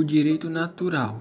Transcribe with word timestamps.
O 0.00 0.02
direito 0.02 0.48
natural 0.48 1.20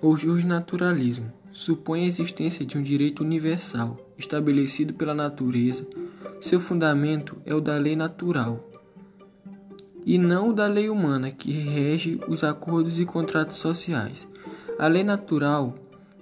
ou 0.00 0.16
justnaturalismo 0.16 1.32
supõe 1.50 2.04
a 2.04 2.06
existência 2.06 2.64
de 2.64 2.78
um 2.78 2.82
direito 2.82 3.24
universal 3.24 3.98
estabelecido 4.16 4.94
pela 4.94 5.12
natureza. 5.12 5.84
Seu 6.40 6.60
fundamento 6.60 7.36
é 7.44 7.52
o 7.52 7.60
da 7.60 7.76
lei 7.78 7.96
natural 7.96 8.70
e 10.06 10.18
não 10.18 10.50
o 10.50 10.52
da 10.52 10.68
lei 10.68 10.88
humana 10.88 11.32
que 11.32 11.50
rege 11.50 12.20
os 12.28 12.44
acordos 12.44 13.00
e 13.00 13.04
contratos 13.04 13.56
sociais. 13.56 14.28
A 14.78 14.86
lei 14.86 15.02
natural 15.02 15.74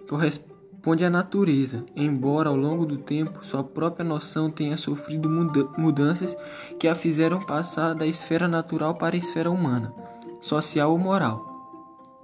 corresponde 0.08 1.04
à 1.04 1.10
natureza, 1.10 1.84
embora 1.94 2.48
ao 2.48 2.56
longo 2.56 2.86
do 2.86 2.96
tempo 2.96 3.44
sua 3.44 3.62
própria 3.62 4.06
noção 4.06 4.48
tenha 4.48 4.78
sofrido 4.78 5.28
mudanças 5.76 6.34
que 6.78 6.88
a 6.88 6.94
fizeram 6.94 7.44
passar 7.44 7.94
da 7.94 8.06
esfera 8.06 8.48
natural 8.48 8.94
para 8.94 9.16
a 9.16 9.18
esfera 9.18 9.50
humana 9.50 9.92
social 10.40 10.92
ou 10.92 10.98
moral. 10.98 11.50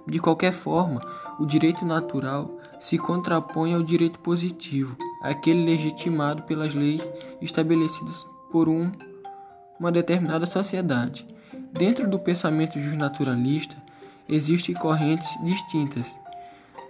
De 0.05 0.19
qualquer 0.19 0.53
forma, 0.53 1.01
o 1.39 1.45
direito 1.45 1.85
natural 1.85 2.49
se 2.79 2.97
contrapõe 2.97 3.73
ao 3.73 3.83
direito 3.83 4.19
positivo, 4.19 4.97
aquele 5.21 5.63
legitimado 5.65 6.43
pelas 6.43 6.73
leis 6.73 7.11
estabelecidas 7.41 8.25
por 8.51 8.69
um, 8.69 8.91
uma 9.79 9.91
determinada 9.91 10.45
sociedade. 10.45 11.27
Dentro 11.73 12.09
do 12.09 12.17
pensamento 12.17 12.79
justnaturalista, 12.79 13.75
existem 14.27 14.73
correntes 14.73 15.29
distintas, 15.43 16.17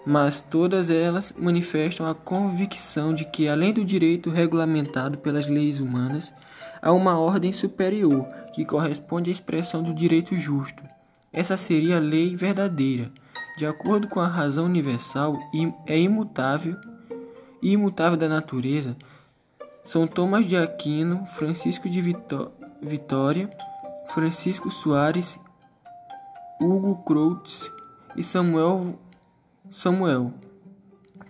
mas 0.05 0.39
todas 0.39 0.89
elas 0.89 1.34
manifestam 1.38 2.05
a 2.05 2.16
convicção 2.16 3.14
de 3.14 3.25
que, 3.25 3.50
além 3.50 3.73
do 3.73 3.84
direito 3.84 4.30
regulamentado 4.30 5.17
pelas 5.17 5.48
leis 5.48 5.80
humanas, 5.80 6.34
há 6.81 6.91
uma 6.91 7.17
ordem 7.20 7.52
superior 7.52 8.25
que 8.53 8.64
corresponde 8.64 9.30
à 9.30 9.34
expressão 9.34 9.84
do 9.84 9.94
direito 9.94 10.36
justo. 10.36 10.84
Essa 11.31 11.58
seria 11.58 11.97
a 11.97 12.00
lei 12.00 12.36
verdadeira, 12.36 13.11
de 13.58 13.66
acordo 13.66 14.08
com 14.08 14.20
a 14.20 14.28
razão 14.28 14.66
universal 14.66 15.38
é 15.86 16.00
imutável 16.00 16.75
e 17.61 17.72
imutável 17.72 18.17
da 18.17 18.30
natureza. 18.30 18.95
São 19.84 20.08
Tomás 20.08 20.45
de 20.45 20.56
Aquino, 20.56 21.25
Francisco 21.28 21.89
de 21.89 22.02
Vitória, 22.81 23.50
Francisco 24.14 24.69
Soares, 24.69 25.39
Hugo 26.59 27.03
Croutz 27.03 27.72
e 28.16 28.23
Samuel 28.23 28.97
Samuel, 29.69 30.34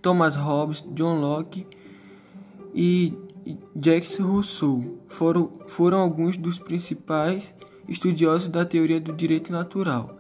Thomas 0.02 0.36
Hobbes, 0.36 0.84
John 0.94 1.20
Locke 1.20 1.66
e 2.73 3.17
Jacques 3.76 4.20
Rousseau 4.20 5.00
foram, 5.08 5.52
foram 5.67 6.00
alguns 6.00 6.38
dos 6.38 6.59
principais 6.59 7.54
estudiosos 7.88 8.49
da 8.49 8.66
teoria 8.66 8.99
do 8.99 9.13
direito 9.13 9.52
natural. 9.52 10.19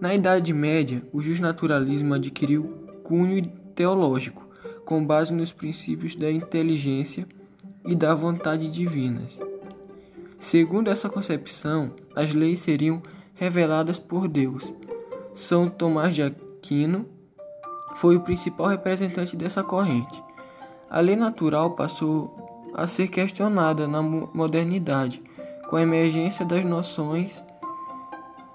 Na 0.00 0.14
Idade 0.14 0.52
Média, 0.52 1.02
o 1.12 1.22
justnaturalismo 1.22 2.14
adquiriu 2.14 2.86
cunho 3.02 3.50
teológico, 3.74 4.46
com 4.84 5.04
base 5.04 5.32
nos 5.32 5.52
princípios 5.52 6.14
da 6.14 6.30
inteligência 6.30 7.26
e 7.84 7.94
da 7.94 8.14
vontade 8.14 8.70
divinas. 8.70 9.38
Segundo 10.38 10.90
essa 10.90 11.08
concepção, 11.08 11.92
as 12.14 12.34
leis 12.34 12.60
seriam 12.60 13.02
reveladas 13.34 13.98
por 13.98 14.28
Deus. 14.28 14.72
São 15.34 15.68
Tomás 15.68 16.14
de 16.14 16.22
Aquino 16.22 17.06
foi 17.96 18.16
o 18.16 18.20
principal 18.20 18.66
representante 18.66 19.36
dessa 19.36 19.62
corrente. 19.62 20.22
A 20.90 21.00
lei 21.00 21.16
natural 21.16 21.70
passou 21.72 22.70
a 22.74 22.86
ser 22.86 23.08
questionada 23.08 23.88
na 23.88 24.02
modernidade 24.02 25.22
com 25.68 25.76
a 25.76 25.82
emergência 25.82 26.44
das 26.44 26.64
noções 26.64 27.42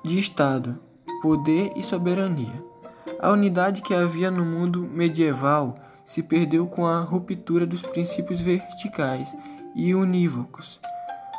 de 0.03 0.17
Estado, 0.19 0.79
poder 1.21 1.71
e 1.75 1.83
soberania. 1.83 2.63
A 3.19 3.31
unidade 3.31 3.81
que 3.81 3.93
havia 3.93 4.31
no 4.31 4.43
mundo 4.43 4.81
medieval 4.81 5.75
se 6.03 6.23
perdeu 6.23 6.65
com 6.65 6.85
a 6.85 6.99
ruptura 6.99 7.65
dos 7.65 7.81
princípios 7.81 8.39
verticais 8.39 9.35
e 9.75 9.93
unívocos. 9.93 10.79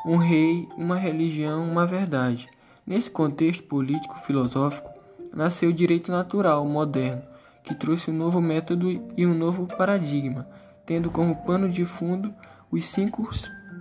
Um 0.07 0.17
rei, 0.17 0.69
uma 0.77 0.97
religião, 0.97 1.65
uma 1.65 1.87
verdade. 1.87 2.49
Nesse 2.87 3.11
contexto 3.11 3.65
político-filosófico, 3.65 4.91
nasceu 5.33 5.71
o 5.71 5.73
direito 5.73 6.11
natural 6.11 6.65
moderno, 6.67 7.23
que 7.63 7.75
trouxe 7.75 8.11
um 8.11 8.15
novo 8.15 8.41
método 8.41 8.91
e 9.17 9.27
um 9.27 9.35
novo 9.35 9.67
paradigma, 9.67 10.47
tendo 10.85 11.11
como 11.11 11.37
pano 11.45 11.69
de 11.69 11.85
fundo 11.85 12.35
os 12.71 12.87
cinco 12.87 13.23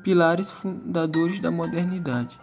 pilares 0.04 0.52
fundadores 0.52 1.40
da 1.40 1.52
modernidade. 1.52 2.40